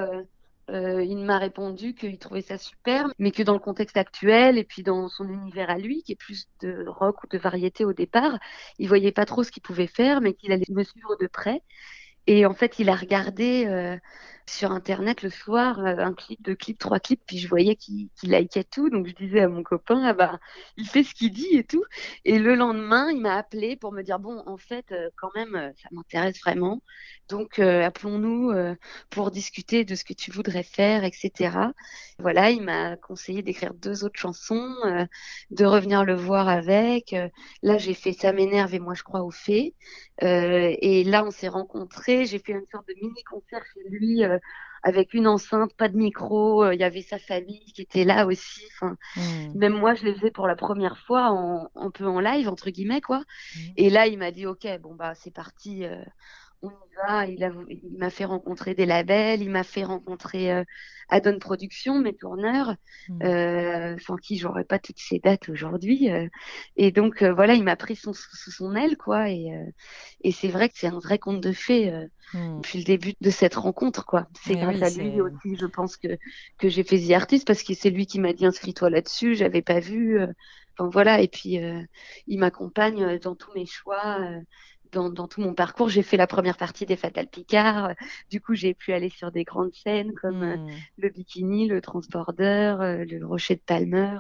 euh, 0.72 1.04
il 1.04 1.18
m'a 1.18 1.38
répondu 1.38 1.94
qu'il 1.94 2.18
trouvait 2.18 2.42
ça 2.42 2.58
super, 2.58 3.08
mais 3.20 3.32
que 3.32 3.44
dans 3.44 3.54
le 3.54 3.60
contexte 3.60 3.98
actuel 3.98 4.58
et 4.58 4.64
puis 4.64 4.84
dans 4.84 5.10
son 5.10 5.28
univers 5.30 5.70
à 5.70 5.78
lui, 5.78 6.02
qui 6.04 6.14
est 6.14 6.16
plus 6.16 6.48
de 6.62 6.86
rock 6.88 7.24
ou 7.24 7.28
de 7.28 7.38
variété 7.38 7.86
au 7.86 7.94
départ, 7.94 8.40
il 8.80 8.88
voyait 8.88 9.12
pas 9.12 9.26
trop 9.26 9.44
ce 9.44 9.52
qu'il 9.52 9.62
pouvait 9.62 9.88
faire, 9.88 10.22
mais 10.22 10.34
qu'il 10.34 10.52
allait 10.52 10.66
me 10.72 10.84
suivre 10.84 11.16
de 11.20 11.28
près. 11.28 11.62
Et 12.28 12.46
en 12.46 12.54
fait, 12.54 12.80
il 12.80 12.90
a 12.90 12.96
regardé 12.96 13.66
euh, 13.68 13.98
sur 14.48 14.72
internet 14.72 15.24
le 15.24 15.30
soir 15.30 15.80
euh, 15.80 15.98
un 15.98 16.14
clip, 16.14 16.42
deux 16.42 16.56
clips, 16.56 16.78
trois 16.78 17.00
clips, 17.00 17.22
puis 17.26 17.38
je 17.40 17.48
voyais 17.48 17.76
qu'il 17.76 18.10
qu 18.20 18.28
likait 18.28 18.64
tout, 18.64 18.90
donc 18.90 19.08
je 19.08 19.14
disais 19.14 19.42
à 19.42 19.48
mon 19.48 19.64
copain 19.64 20.02
ah 20.06 20.14
bah 20.14 20.40
il 20.78 20.88
fait 20.88 21.04
ce 21.04 21.14
qu'il 21.16 21.32
dit 21.32 21.56
et 21.56 21.64
tout. 21.64 21.84
Et 22.26 22.40
le 22.40 22.56
lendemain, 22.56 23.10
il 23.12 23.22
m'a 23.22 23.36
appelé 23.36 23.76
pour 23.76 23.92
me 23.92 24.04
dire 24.04 24.20
bon 24.20 24.44
en 24.46 24.58
fait 24.58 24.92
euh, 24.92 25.10
quand 25.18 25.30
même 25.36 25.56
euh, 25.56 25.72
ça 25.82 25.90
m'intéresse 25.92 26.40
vraiment, 26.40 26.82
donc 27.30 27.60
appelons-nous 27.60 28.54
pour 29.10 29.32
discuter 29.32 29.84
de 29.84 29.96
ce 29.96 30.04
que 30.04 30.14
tu 30.14 30.32
voudrais 30.32 30.64
faire, 30.64 31.04
etc. 31.04 31.58
Voilà, 32.20 32.52
il 32.52 32.62
m'a 32.62 32.98
conseillé 32.98 33.42
d'écrire 33.42 33.74
deux 33.74 34.04
autres 34.04 34.20
chansons, 34.20 34.76
de 35.50 35.66
revenir 35.66 36.06
le 36.06 36.16
voir 36.16 36.48
avec. 36.48 37.16
là 37.64 37.78
j'ai 37.78 37.94
fait 37.94 38.14
ça 38.14 38.32
m'énerve 38.34 38.74
et 38.76 38.80
moi 38.80 38.94
je 38.94 39.04
crois 39.04 39.24
au 39.24 39.32
fait. 39.32 39.74
et 40.22 41.04
là 41.04 41.26
on 41.26 41.32
s'est 41.32 41.48
rencontrés, 41.48 42.26
j'ai 42.26 42.40
fait 42.40 42.54
une 42.54 42.66
sorte 42.72 42.88
de 42.88 42.96
mini 43.02 43.24
concert 43.24 43.64
chez 43.74 43.90
lui 43.90 44.24
euh, 44.36 44.40
avec 44.84 45.14
une 45.16 45.28
enceinte, 45.28 45.74
pas 45.76 45.90
de 45.90 45.98
micro. 45.98 46.64
Euh, 46.64 46.76
il 46.76 46.80
y 46.80 46.84
avait 46.84 47.02
sa 47.02 47.18
famille 47.18 47.72
qui 47.74 47.82
était 47.82 48.04
là 48.04 48.28
aussi. 48.28 48.64
Enfin, 48.74 48.98
hmm. 49.16 49.58
Même 49.58 49.74
moi, 49.74 49.96
je 49.96 50.06
l'ai 50.06 50.16
fait 50.16 50.32
pour 50.32 50.48
la 50.48 50.56
première 50.56 50.98
fois 51.00 51.32
en, 51.32 51.70
un 51.76 51.90
peu 51.90 52.06
en 52.06 52.20
live, 52.20 52.48
entre 52.48 52.70
guillemets, 52.70 53.02
quoi. 53.02 53.20
Hmm. 53.56 53.60
Et 53.78 53.90
là, 53.90 54.08
il 54.08 54.20
m'a 54.20 54.32
dit, 54.32 54.46
OK, 54.46 54.68
bon, 54.82 54.94
bah, 54.96 55.16
c'est 55.16 55.34
parti. 55.34 55.86
Euh, 56.63 56.68
on 56.68 56.69
y 56.69 56.96
va. 56.96 57.25
Il, 57.25 57.98
m'a 57.98 58.10
fait 58.10 58.25
rencontrer 58.25 58.74
des 58.74 58.86
labels, 58.86 59.42
il 59.42 59.50
m'a 59.50 59.63
fait 59.63 59.84
rencontrer 59.84 60.52
euh, 60.52 60.63
Adon 61.10 61.40
Productions, 61.40 62.00
mes 62.00 62.16
tourneurs, 62.16 62.75
mmh. 63.10 63.24
euh, 63.24 63.98
sans 64.00 64.16
qui 64.16 64.38
j'aurais 64.38 64.63
pas 64.63 64.80
toutes 64.80 65.00
ces 65.00 65.19
dates 65.19 65.50
aujourd'hui. 65.50 66.12
Euh. 66.12 66.28
et 66.75 66.92
donc 66.92 67.24
voilà, 67.24 67.54
il 67.54 67.63
m'a 67.63 67.75
pris 67.75 67.96
sous 67.96 68.13
son 68.13 68.75
aile, 68.75 68.98
quoi. 68.98 69.30
Et, 69.30 69.52
et 70.22 70.31
c'est 70.31 70.48
vrai 70.48 70.69
que 70.69 70.75
c'est 70.78 70.88
un 70.88 71.00
vrai 71.00 71.19
conte 71.19 71.42
de 71.42 71.52
fées 71.52 71.91
mmh. 72.34 72.58
depuis 72.58 72.80
le 72.80 72.86
début 72.86 73.13
de 73.20 73.30
cette 73.30 73.56
rencontre, 73.56 74.06
quoi. 74.06 74.27
C'est 74.44 74.56
grâce 74.56 74.82
à 74.82 74.89
lui 74.89 75.22
aussi, 75.22 75.56
je 75.60 75.65
pense 75.65 75.98
que 75.98 76.18
que 76.58 76.70
j'ai 76.70 76.84
fait 76.84 77.00
The 77.00 77.12
Artist 77.12 77.46
parce 77.46 77.63
que 77.63 77.74
c'est 77.74 77.89
lui 77.89 78.06
qui 78.06 78.20
m'a 78.20 78.34
dit 78.34 78.46
inscris-toi 78.46 78.89
là-dessus. 78.89 79.36
J'avais 79.36 79.62
pas 79.62 79.80
vu. 79.80 80.20
Enfin 80.77 80.89
voilà, 80.91 81.22
et 81.22 81.30
puis 81.30 81.58
il 82.27 82.39
m'accompagne 82.39 83.18
dans 83.20 83.36
tous 83.36 83.53
mes 83.53 83.65
choix 83.65 84.20
dans, 84.96 85.28
tout 85.28 85.42
mon 85.42 85.54
parcours. 85.54 85.90
J'ai 85.90 86.04
fait 86.04 86.18
la 86.18 86.28
première 86.28 86.58
partie 86.58 86.86
des 86.86 86.96
Fatal 86.96 87.28
Picard. 87.28 87.94
Du 88.30 88.42
coup, 88.42 88.56
j'ai 88.56 88.74
pu 88.74 88.94
aller 88.94 89.10
sur 89.10 89.32
des 89.32 89.44
grandes 89.44 89.74
scènes 89.74 90.14
comme 90.14 90.44
euh, 90.44 90.58
hmm. 90.58 90.70
le 90.98 91.10
Bikini, 91.10 91.68
le 91.68 91.82
Transborder, 91.82 92.75
euh, 92.80 93.06
le 93.06 93.25
Rocher 93.25 93.56
de 93.56 93.62
Palmer. 93.62 94.18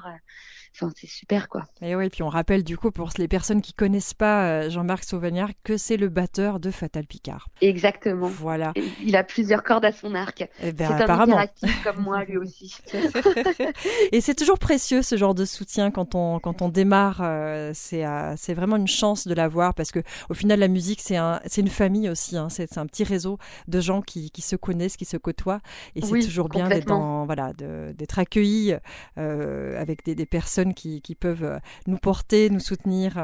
Enfin, 0.75 0.91
c'est 0.93 1.07
super 1.07 1.47
quoi. 1.47 1.63
Et 1.81 1.95
oui, 1.95 2.09
puis 2.09 2.21
on 2.21 2.27
rappelle 2.27 2.63
du 2.63 2.77
coup 2.77 2.91
pour 2.91 3.09
les 3.17 3.29
personnes 3.29 3.61
qui 3.61 3.71
connaissent 3.71 4.13
pas 4.13 4.45
euh, 4.45 4.69
Jean-Marc 4.69 5.05
Sauvagnard 5.05 5.51
que 5.63 5.77
c'est 5.77 5.95
le 5.95 6.09
batteur 6.09 6.59
de 6.59 6.69
Fatal 6.69 7.05
Picard. 7.05 7.47
Exactement. 7.61 8.27
Voilà. 8.27 8.73
il 9.01 9.15
a 9.15 9.23
plusieurs 9.23 9.63
cordes 9.63 9.85
à 9.85 9.93
son 9.93 10.13
arc. 10.15 10.45
Eh 10.61 10.73
ben, 10.73 10.87
c'est 10.89 11.03
apparemment. 11.03 11.37
un 11.39 11.47
comme 11.83 12.03
moi 12.03 12.25
lui 12.25 12.35
aussi. 12.35 12.75
et 14.11 14.19
c'est 14.19 14.35
toujours 14.35 14.59
précieux 14.59 15.01
ce 15.01 15.15
genre 15.15 15.33
de 15.33 15.45
soutien 15.45 15.91
quand 15.91 16.13
on 16.13 16.39
quand 16.39 16.61
on 16.61 16.67
démarre. 16.67 17.21
Euh, 17.21 17.71
c'est 17.73 18.05
euh, 18.05 18.33
c'est 18.35 18.53
vraiment 18.53 18.75
une 18.75 18.87
chance 18.87 19.27
de 19.27 19.33
l'avoir 19.33 19.75
parce 19.75 19.91
que 19.91 19.99
au 20.29 20.33
final 20.33 20.59
la 20.59 20.67
musique 20.67 20.99
c'est 21.01 21.17
un 21.17 21.39
c'est 21.45 21.61
une 21.61 21.69
famille 21.69 22.09
aussi. 22.09 22.35
Hein. 22.35 22.49
c'est 22.49 22.77
un 22.77 22.85
petit 22.85 23.05
réseau 23.05 23.37
de 23.69 23.79
gens 23.79 24.01
qui, 24.01 24.29
qui 24.29 24.41
se 24.41 24.57
connaissent, 24.57 24.97
qui 24.97 25.05
se 25.05 25.15
côtoient 25.15 25.61
et 25.95 26.01
c'est 26.01 26.19
toujours 26.19 26.49
bien 26.49 26.67
d'être 26.67 26.93
voilà 27.25 27.53
d'être 27.53 28.19
accueilli 28.19 28.75
avec 29.15 30.03
des, 30.03 30.15
des 30.15 30.25
personnes 30.25 30.64
qui, 30.73 31.01
peuvent 31.19 31.43
euh, 31.43 31.59
nous 31.87 31.97
porter, 31.97 32.49
nous 32.49 32.59
soutenir. 32.59 33.17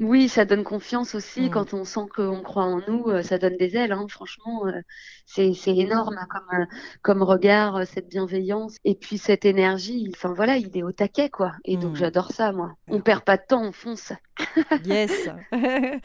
Oui, 0.00 0.28
ça 0.28 0.44
donne 0.46 0.64
confiance 0.64 1.14
aussi 1.14 1.42
Mm. 1.42 1.50
quand 1.50 1.74
on 1.74 1.84
sent 1.84 2.00
qu'on 2.16 2.40
croit 2.42 2.64
en 2.64 2.80
nous, 2.88 3.04
euh, 3.08 3.22
ça 3.22 3.36
donne 3.38 3.56
des 3.58 3.76
ailes, 3.76 3.92
hein. 3.92 4.06
Franchement, 4.08 4.66
euh, 4.66 4.80
c'est 5.26 5.52
énorme 5.66 6.16
hein, 6.18 6.26
comme 6.30 6.60
euh, 6.60 6.64
comme 7.02 7.22
regard, 7.22 7.86
cette 7.86 8.08
bienveillance 8.08 8.76
et 8.84 8.94
puis 8.94 9.18
cette 9.18 9.44
énergie. 9.44 10.10
Enfin 10.16 10.32
voilà, 10.34 10.56
il 10.56 10.74
est 10.76 10.82
au 10.82 10.92
taquet 10.92 11.28
quoi. 11.30 11.52
Et 11.64 11.76
donc 11.76 11.92
Mm. 11.92 11.96
j'adore 11.96 12.32
ça 12.32 12.52
moi. 12.52 12.72
On 12.88 13.00
perd 13.00 13.22
pas 13.24 13.36
de 13.36 13.42
temps, 13.46 13.62
on 13.64 13.72
fonce. 13.72 14.12
Yes. 14.86 15.12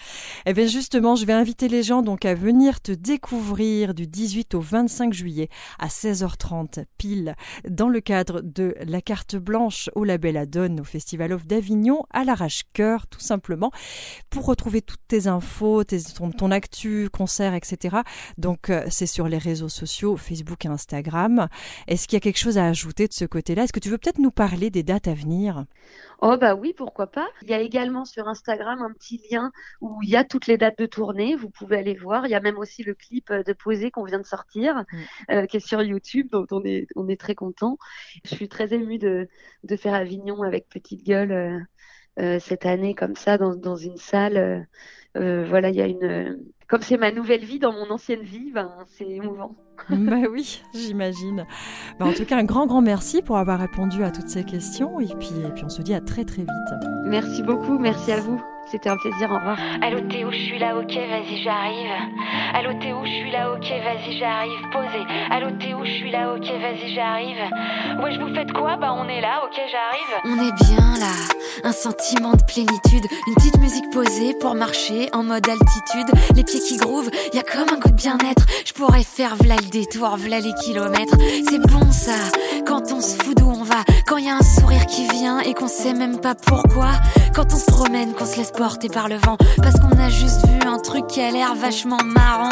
Eh 0.46 0.53
bien 0.53 0.67
justement, 0.67 1.15
je 1.15 1.25
vais 1.25 1.34
inviter 1.34 1.67
les 1.70 1.82
gens 1.84 2.01
donc 2.01 2.25
à 2.25 2.34
venir 2.36 2.82
te 2.82 2.91
découvrir 2.91 3.94
du 3.94 4.06
18 4.08 4.53
au 4.56 4.60
25 4.62 5.13
juillet 5.13 5.50
à 5.79 5.88
16h30 5.88 6.84
pile 6.98 7.36
dans 7.67 7.89
le 7.89 8.01
cadre 8.01 8.41
de 8.41 8.75
la 8.86 9.01
carte 9.01 9.36
blanche 9.38 9.89
au 9.96 10.03
label 10.03 10.36
Adone 10.38 10.82
au 10.82 10.84
Festival 10.84 11.32
of 11.34 11.48
d'Avignon 11.48 12.03
à 12.12 12.24
l'arrache-cœur 12.25 13.08
tout 13.08 13.20
simplement 13.22 13.72
pour 14.29 14.46
retrouver 14.46 14.81
toutes 14.81 15.05
tes 15.07 15.27
infos, 15.27 15.84
tes, 15.84 16.01
ton, 16.01 16.31
ton 16.31 16.51
actu, 16.51 17.10
concert, 17.12 17.53
etc. 17.53 17.98
Donc 18.38 18.69
euh, 18.69 18.86
c'est 18.89 19.05
sur 19.07 19.27
les 19.27 19.38
réseaux 19.38 19.69
sociaux 19.69 20.17
Facebook 20.17 20.65
et 20.65 20.69
Instagram. 20.69 21.48
Est-ce 21.88 22.07
qu'il 22.07 22.15
y 22.15 22.17
a 22.17 22.22
quelque 22.22 22.38
chose 22.39 22.57
à 22.57 22.65
ajouter 22.67 23.07
de 23.07 23.13
ce 23.13 23.25
côté-là? 23.25 23.63
Est-ce 23.63 23.74
que 23.74 23.79
tu 23.79 23.89
veux 23.89 23.98
peut-être 23.98 24.19
nous 24.19 24.31
parler 24.31 24.69
des 24.69 24.84
dates 24.84 25.07
à 25.07 25.13
venir? 25.13 25.65
Oh 26.22 26.36
bah 26.39 26.55
oui, 26.55 26.74
pourquoi 26.75 27.07
pas. 27.07 27.27
Il 27.43 27.50
y 27.50 27.53
a 27.53 27.60
également 27.62 28.03
sur 28.03 28.27
Instagram 28.27 28.81
un 28.81 28.91
petit 28.91 29.22
lien 29.31 29.51
où 29.81 30.01
il 30.01 30.10
y 30.10 30.15
a 30.15 30.24
toutes 30.24 30.48
les 30.48 30.57
dates 30.57 30.77
de 30.79 30.86
tournée. 30.88 31.36
Vous 31.36 31.50
pouvez 31.50 31.77
aller 31.77 31.93
voir. 31.96 32.25
Il 32.25 32.31
y 32.31 32.36
a 32.36 32.39
même 32.39 32.57
aussi 32.57 32.84
le 32.84 32.96
clip 32.96 33.29
euh, 33.31 33.43
de 33.43 33.53
Posé 33.53 33.91
qu'on 33.91 34.03
vient 34.03 34.19
de 34.19 34.25
sortir, 34.25 34.84
Mm. 34.91 34.98
euh, 35.31 35.46
qui 35.46 35.57
est 35.57 35.60
sur 35.60 35.81
YouTube, 35.81 36.27
dont 36.31 36.46
on 36.51 36.63
est, 36.63 36.88
on 36.96 37.07
est 37.07 37.19
très 37.19 37.36
content. 37.36 37.77
Je 38.25 38.36
suis 38.36 38.50
très 38.50 38.74
émue 38.74 38.98
de, 38.98 39.27
de 39.63 39.75
faire 39.75 39.93
Avignon 39.93 40.41
avec 40.43 40.69
Petite 40.69 41.03
Gueule 41.05 41.31
euh, 41.31 41.60
cette 42.39 42.65
année 42.65 42.95
comme 42.95 43.15
ça 43.15 43.38
dans, 43.38 43.55
dans 43.55 43.75
une 43.75 43.97
salle. 43.97 44.38
euh, 44.38 44.59
euh, 45.17 45.45
voilà, 45.47 45.69
il 45.69 45.75
y 45.75 45.81
a 45.81 45.88
une. 45.88 46.38
Comme 46.67 46.81
c'est 46.81 46.97
ma 46.97 47.12
nouvelle 47.12 47.45
vie 47.45 47.59
dans 47.59 47.71
mon 47.71 47.89
ancienne 47.91 48.21
vie, 48.21 48.51
ben 48.51 48.71
c'est 48.88 49.07
émouvant. 49.07 49.55
bah 49.89 50.17
oui, 50.31 50.62
j'imagine. 50.74 51.45
Bah, 52.00 52.05
en 52.05 52.13
tout 52.13 52.25
cas, 52.25 52.38
un 52.38 52.43
grand, 52.43 52.67
grand 52.67 52.81
merci 52.81 53.21
pour 53.21 53.38
avoir 53.38 53.59
répondu 53.59 54.03
à 54.03 54.12
toutes 54.12 54.27
ces 54.29 54.43
questions. 54.43 55.00
Et 55.00 55.07
puis, 55.19 55.31
et 55.47 55.51
puis 55.53 55.63
on 55.63 55.69
se 55.69 55.81
dit 55.81 55.93
à 55.93 56.01
très, 56.01 56.25
très 56.25 56.41
vite. 56.41 56.50
Merci 57.05 57.41
beaucoup, 57.41 57.79
merci 57.79 58.12
à 58.12 58.19
vous. 58.19 58.56
C'était 58.69 58.89
un 58.89 58.97
plaisir. 58.97 59.31
Au 59.31 59.36
revoir. 59.36 59.57
Allô 59.81 60.01
Théo, 60.01 60.29
je 60.31 60.38
suis 60.38 60.59
là, 60.59 60.75
ok, 60.75 60.93
vas-y, 60.93 61.41
j'arrive. 61.43 61.91
Allô 62.53 62.74
Théo, 62.79 63.01
je 63.05 63.12
suis 63.12 63.31
là, 63.31 63.51
ok, 63.51 63.62
vas-y, 63.62 64.17
j'arrive. 64.17 64.69
Posé. 64.71 65.05
Allô 65.31 65.51
Théo, 65.51 65.86
je 65.86 65.91
suis 65.91 66.12
là, 66.12 66.33
ok, 66.33 66.45
vas-y, 66.45 66.93
j'arrive. 66.93 67.38
Ouais, 68.03 68.13
je 68.13 68.19
vous 68.19 68.33
faites 68.36 68.51
quoi? 68.51 68.75
Bah, 68.75 68.93
on 68.93 69.07
est 69.07 69.21
là, 69.21 69.41
ok, 69.45 69.55
j'arrive. 69.55 70.21
On 70.25 70.47
est 70.47 70.53
bien 70.65 71.00
là, 71.00 71.13
un 71.63 71.71
sentiment 71.71 72.33
de 72.33 72.43
plénitude, 72.43 73.05
une 73.27 73.36
petite 73.36 73.57
musique 73.59 73.89
posée 73.91 74.33
pour 74.41 74.53
marcher 74.55 75.09
en 75.13 75.24
mode 75.24 75.47
altitude, 75.47 76.36
les 76.36 76.43
pieds 76.43 76.59
qui 76.59 76.77
groovent, 76.77 77.09
y 77.33 77.39
a 77.39 77.43
comme 77.43 77.69
un 77.74 77.79
goût 77.79 77.89
de 77.89 77.95
bien-être. 77.95 78.45
Je 78.65 78.74
pourrais 78.74 79.03
faire 79.03 79.36
v'là 79.36 79.55
le 79.55 79.69
détour, 79.69 80.17
v'là 80.17 80.39
les 80.39 80.53
kilomètres. 80.65 81.17
C'est 81.50 81.62
bon 81.67 81.91
ça, 81.91 82.17
quand 82.65 82.91
on 82.91 83.00
se 83.00 83.21
fout 83.24 83.38
d'où 83.38 83.50
on 83.50 83.63
va, 83.63 83.83
quand 84.05 84.17
y 84.17 84.29
a 84.29 84.36
un 84.36 84.41
sourire 84.41 84.86
qui 84.88 85.07
vient 85.07 85.39
et 85.39 85.53
qu'on 85.53 85.67
sait 85.67 85.93
même 85.93 86.19
pas 86.19 86.36
pourquoi, 86.36 86.91
quand 87.33 87.45
on 87.53 87.57
se 87.57 87.71
promène, 87.71 88.13
qu'on 88.13 88.25
se 88.25 88.38
laisse 88.38 88.51
porter 88.57 88.89
par 88.89 89.07
le 89.07 89.17
vent, 89.17 89.37
parce 89.57 89.75
qu'on 89.75 89.99
a 89.99 90.09
juste 90.09 90.47
vu 90.47 90.67
un 90.67 90.79
truc 90.79 91.05
qui 91.07 91.21
a 91.21 91.29
l'air 91.29 91.53
vachement 91.53 91.99
marrant. 92.03 92.49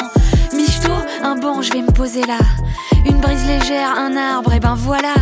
Michto, 0.54 0.92
un 1.24 1.36
banc, 1.36 1.64
je 1.64 1.74
vais 1.74 1.82
me 1.82 1.92
poser 1.92 2.22
là. 2.22 2.38
Une 3.06 3.20
brise 3.20 3.44
légère, 3.48 3.98
un 3.98 4.16
arbre, 4.16 4.54
et 4.54 4.60
ben 4.60 4.76
voilà. 4.76 5.16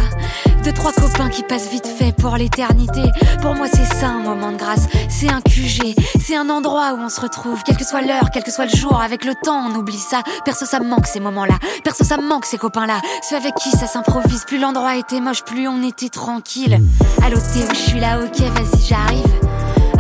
Deux, 0.66 0.74
trois 0.74 0.92
copains 0.92 1.30
qui 1.30 1.42
passent 1.44 1.70
vite 1.70 1.88
fait 1.88 2.12
pour 2.12 2.36
l'éternité. 2.36 3.02
Pour 3.42 3.56
moi, 3.56 3.68
c'est 3.72 3.86
ça 3.96 4.08
un 4.08 4.20
moment 4.20 4.52
de 4.52 4.58
grâce. 4.58 4.88
C'est 5.10 5.30
un 5.30 5.40
QG, 5.40 5.96
c'est 6.22 6.36
un 6.36 6.50
endroit 6.50 6.94
où 6.96 7.00
on 7.00 7.10
se 7.10 7.22
retrouve. 7.22 7.64
Quelle 7.66 7.78
que 7.78 7.86
soit 7.86 8.02
l'heure, 8.02 8.30
quel 8.34 8.44
que 8.44 8.52
soit 8.52 8.66
le 8.66 8.76
jour, 8.76 9.02
avec 9.02 9.24
le 9.24 9.36
temps, 9.42 9.66
on 9.70 9.76
oublie 9.76 9.98
ça. 9.98 10.22
Perso, 10.44 10.66
ça 10.66 10.82
me 10.82 10.88
manque 10.88 11.08
ces 11.08 11.22
moments-là. 11.22 11.56
Perso, 11.86 12.04
ça 12.04 12.18
me 12.18 12.28
manque 12.28 12.46
ces 12.46 12.58
copains-là. 12.58 13.00
Ceux 13.30 13.38
avec 13.38 13.56
qui 13.56 13.72
ça 13.72 13.88
s'improvise. 13.88 14.44
Plus 14.46 14.60
l'endroit 14.60 14.98
était 14.98 15.22
moche, 15.22 15.44
plus 15.44 15.68
on 15.70 15.82
était 15.82 16.10
tranquille. 16.10 16.78
Allô, 17.26 17.38
Théo, 17.54 17.68
je 17.72 17.90
suis 17.90 18.00
là, 18.02 18.20
ok, 18.20 18.40
vas-y, 18.40 18.86
j'arrive. 18.86 19.43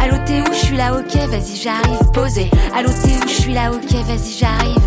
Allô 0.03 0.17
Théo, 0.25 0.43
je 0.51 0.65
suis 0.65 0.75
là, 0.75 0.93
ok, 0.97 1.15
vas-y, 1.29 1.55
j'arrive. 1.55 2.11
Posé. 2.13 2.51
Allô 2.75 2.89
Théo, 2.89 3.21
je 3.25 3.41
suis 3.41 3.53
là, 3.53 3.71
ok, 3.71 3.89
vas-y, 4.05 4.33
j'arrive. 4.37 4.77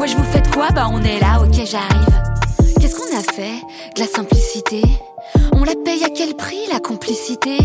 Ouais, 0.00 0.08
je 0.08 0.16
vous 0.16 0.24
faites 0.24 0.52
quoi? 0.52 0.70
Bah, 0.70 0.88
on 0.90 1.00
est 1.04 1.20
là, 1.20 1.40
ok, 1.40 1.64
j'arrive. 1.64 2.22
Qu'est-ce 2.80 2.96
qu'on 2.96 3.16
a 3.16 3.22
fait? 3.22 3.54
De 3.94 4.00
la 4.00 4.08
simplicité 4.08 4.82
On 5.52 5.62
la 5.62 5.74
paye 5.84 6.02
à 6.02 6.08
quel 6.10 6.34
prix, 6.34 6.58
la 6.72 6.80
complicité? 6.80 7.56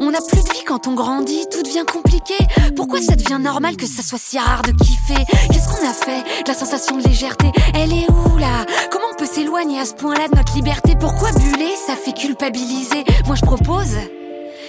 On 0.00 0.10
n'a 0.10 0.18
plus 0.20 0.42
de 0.42 0.52
vie 0.52 0.64
quand 0.66 0.86
on 0.86 0.92
grandit, 0.92 1.46
tout 1.50 1.62
devient 1.62 1.86
compliqué. 1.90 2.36
Pourquoi 2.76 3.00
ça 3.00 3.16
devient 3.16 3.40
normal 3.40 3.76
que 3.78 3.86
ça 3.86 4.02
soit 4.02 4.18
si 4.18 4.38
rare 4.38 4.60
de 4.60 4.72
kiffer? 4.72 5.24
Qu'est-ce 5.50 5.68
qu'on 5.68 5.88
a 5.88 5.94
fait? 5.94 6.42
De 6.42 6.48
la 6.48 6.54
sensation 6.54 6.98
de 6.98 7.04
légèreté, 7.04 7.50
elle 7.74 7.92
est 7.94 8.06
où 8.10 8.36
là? 8.36 8.66
Comment 8.92 9.06
on 9.14 9.16
peut 9.16 9.24
s'éloigner 9.26 9.80
à 9.80 9.86
ce 9.86 9.94
point-là 9.94 10.28
de 10.28 10.36
notre 10.36 10.54
liberté? 10.54 10.94
Pourquoi 11.00 11.32
buller? 11.32 11.72
Ça 11.86 11.94
fait 11.94 12.12
culpabiliser. 12.12 13.04
Moi 13.26 13.34
je 13.34 13.46
propose 13.46 13.96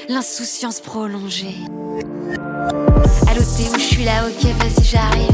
l'insouciance 0.09 0.79
prolongée. 0.79 1.55
Allô 3.27 3.41
Théo, 3.55 3.73
je 3.75 3.79
suis 3.79 4.03
là, 4.03 4.25
ok, 4.25 4.43
vas-y, 4.43 4.83
j'arrive. 4.83 5.29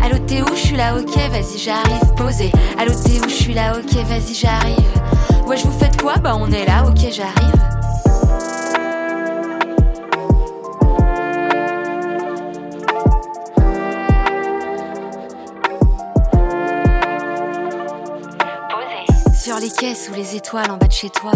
Allô 0.00 0.18
Théo, 0.26 0.46
je 0.52 0.60
suis 0.60 0.76
là, 0.76 0.96
ok, 0.96 1.16
vas-y, 1.30 1.58
j'arrive. 1.58 2.14
Posé. 2.16 2.52
Allô 2.78 2.92
Théo, 2.94 3.24
je 3.24 3.34
suis 3.34 3.52
là, 3.52 3.72
ok, 3.76 3.92
vas-y, 4.06 4.32
j'arrive. 4.34 4.78
Ouais, 5.46 5.56
je 5.56 5.64
vous 5.64 5.76
faites 5.76 6.00
quoi? 6.00 6.18
Bah, 6.18 6.36
on 6.38 6.48
est 6.52 6.64
là, 6.64 6.84
ok, 6.86 7.10
j'arrive. 7.10 7.52
Sur 19.34 19.58
les 19.58 19.70
quais 19.70 19.94
sous 19.94 20.12
les 20.14 20.36
étoiles 20.36 20.70
en 20.70 20.76
bas 20.76 20.86
de 20.86 20.92
chez 20.92 21.10
toi. 21.10 21.32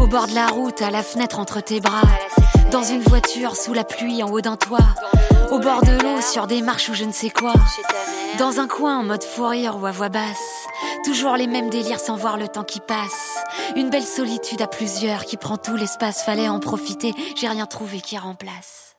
Au 0.00 0.06
bord 0.06 0.26
de 0.26 0.34
la 0.34 0.46
route, 0.46 0.80
à 0.82 0.90
la 0.90 1.02
fenêtre 1.02 1.38
entre 1.38 1.60
tes 1.60 1.80
bras. 1.80 2.08
Dans 2.72 2.82
une 2.82 3.02
voiture 3.02 3.54
sous 3.54 3.74
la 3.74 3.84
pluie 3.84 4.22
en 4.22 4.30
haut 4.30 4.40
d'un 4.40 4.56
toit. 4.56 4.78
Au 5.50 5.58
bord 5.58 5.82
de 5.82 5.92
l'eau, 6.02 6.20
sur 6.22 6.46
des 6.46 6.62
marches 6.62 6.88
ou 6.88 6.94
je 6.94 7.04
ne 7.04 7.12
sais 7.12 7.30
quoi. 7.30 7.52
Dans 8.38 8.60
un 8.60 8.66
coin 8.66 8.98
en 8.98 9.02
mode 9.04 9.22
fou 9.22 9.46
rire 9.46 9.76
ou 9.80 9.84
à 9.84 9.90
voix 9.90 10.08
basse. 10.08 10.66
Toujours 11.04 11.36
les 11.36 11.46
mêmes 11.46 11.68
délires 11.68 12.00
sans 12.00 12.16
voir 12.16 12.38
le 12.38 12.48
temps 12.48 12.64
qui 12.64 12.80
passe. 12.80 13.38
Une 13.76 13.90
belle 13.90 14.04
solitude 14.04 14.62
à 14.62 14.66
plusieurs 14.66 15.24
qui 15.24 15.36
prend 15.36 15.58
tout 15.58 15.76
l'espace. 15.76 16.22
Fallait 16.22 16.48
en 16.48 16.60
profiter, 16.60 17.14
j'ai 17.36 17.48
rien 17.48 17.66
trouvé 17.66 18.00
qui 18.00 18.16
remplace. 18.16 18.89